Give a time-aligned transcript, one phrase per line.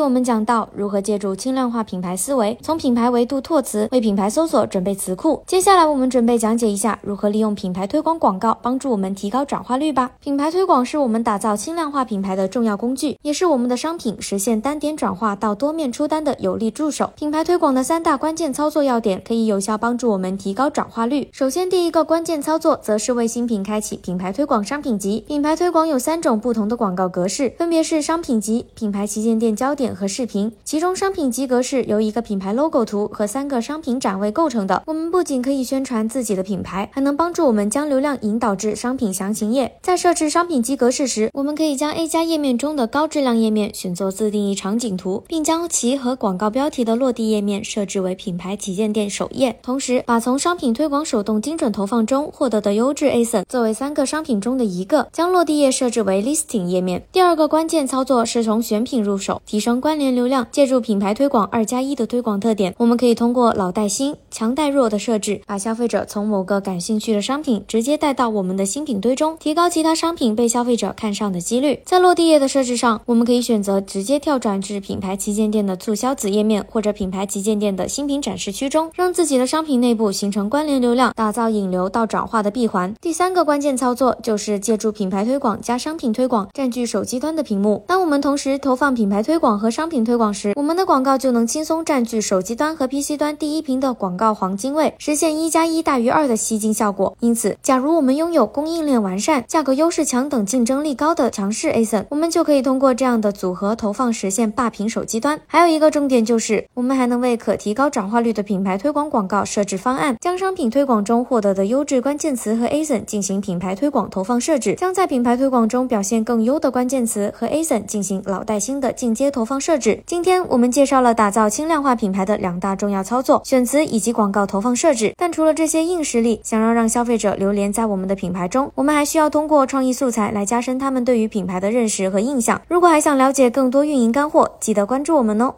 [0.00, 5.42] 我们讲到如何借助轻量化品牌思维，从品牌维度拓词，为品牌搜索准备词库。
[5.46, 10.10] 接下来我们准备讲解一下如何利用品牌推广广告帮助我们提高转化率吧。
[10.20, 17.10] 品牌推广是我们打造轻量化品牌的重要工具，也是我们的商品实现单点转化到多面出单的有力助手。
[17.16, 21.28] 品牌推广的三大关键操作要点，可以有效帮助我们提高转化率。
[21.32, 25.24] 首先，第一个关键操作则是为新品开启品牌推广商品集。
[25.26, 29.87] 品牌推广有三种不同的广告格式，分别是商品集、品牌旗舰店焦点。
[29.94, 34.82] 和视频，其中商品集格式由一个品牌 logo 图和三个商品展位构成的。
[34.86, 39.72] 我们不仅可以宣传自己的品牌，还能帮助我们将流量引导至商品详情页。
[39.80, 49.58] 在设置商品集格式时，我们可以将 A 加页面中的高质量页面选作自定义场景图，并将其和广告标题的落地页面设置为品牌旗舰店首页。
[49.62, 57.02] 同时，把从商品推广手动精准投放中获得的优质 ASIN 作为三个商品中的一个，将落地页设置为 listing 页面。
[57.12, 59.77] 第二个关键操作是从选品入手，提升。
[59.80, 71.80] 关联流量，借助品牌推广二加一的推广特点，我们可以通过老带新、强带弱的设置，把消费者从某个感兴趣的商品直接带到我们的新品堆中，提高其他商品被消费者看上的几率。
[71.84, 82.94] 在落地页的设置上，我们可以选择直接跳转至品牌旗舰店的促销子页面，或者品牌旗舰店的新品展示区中，让自己的商品内部形成关联流量，打造引流到转化的闭环。
[83.00, 87.84] 第三个关键操作就是借助品牌推广加商品推广，占据手机端的屏幕。
[87.86, 97.16] 当我们同时投放品牌推广和商品推广时，我们的广告就能轻松占据手机端和 PC 端第一屏的广告黄金位，实现一加一大于二的吸金效果。
[97.20, 105.40] 因此，假如我们拥有供应链完善、价格优势强等竞争力高的强势 ASIN，我们就可以通过这样的组合投放实现霸屏手机端。
[105.46, 120.02] 还有一个重点就是，我们还能为可提高转化率的品牌推广广告设置方案，将商品推广中获得的优质关键词和 ASIN 进行品牌推广投放设置，将在品牌推广中表现更优的关键词和 ASIN 进行老带新的进阶投放设置。
[120.06, 125.14] 今天我们介绍了打造轻量化品牌的两大重要操作：选词以及广告投放设置。
[125.16, 132.60] 但除了这些硬实力，想要让消费者流连在我们的品牌中，我们还需要通过创意素材来加深他们对于品牌的认识和印象。
[132.68, 135.54] 如果还想了解更多运营干货，记得关注我们哦。